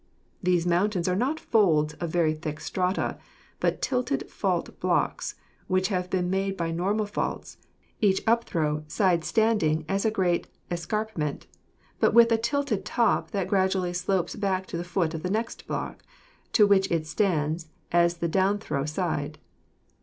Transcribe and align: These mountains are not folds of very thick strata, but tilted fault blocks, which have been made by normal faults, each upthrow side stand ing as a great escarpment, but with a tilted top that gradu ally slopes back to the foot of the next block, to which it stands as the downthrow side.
These 0.41 0.65
mountains 0.65 1.07
are 1.07 1.15
not 1.15 1.39
folds 1.39 1.93
of 1.93 2.09
very 2.09 2.33
thick 2.33 2.59
strata, 2.59 3.19
but 3.59 3.83
tilted 3.83 4.27
fault 4.31 4.79
blocks, 4.79 5.35
which 5.67 5.89
have 5.89 6.09
been 6.09 6.27
made 6.27 6.57
by 6.57 6.71
normal 6.71 7.05
faults, 7.05 7.59
each 8.01 8.25
upthrow 8.25 8.83
side 8.91 9.23
stand 9.23 9.61
ing 9.61 9.85
as 9.87 10.03
a 10.03 10.09
great 10.09 10.47
escarpment, 10.71 11.45
but 11.99 12.15
with 12.15 12.31
a 12.31 12.37
tilted 12.39 12.83
top 12.83 13.29
that 13.29 13.47
gradu 13.47 13.75
ally 13.75 13.91
slopes 13.91 14.35
back 14.35 14.65
to 14.65 14.75
the 14.77 14.83
foot 14.83 15.13
of 15.13 15.21
the 15.21 15.29
next 15.29 15.67
block, 15.67 16.01
to 16.53 16.65
which 16.65 16.89
it 16.91 17.05
stands 17.05 17.67
as 17.91 18.17
the 18.17 18.27
downthrow 18.27 18.89
side. 18.89 19.37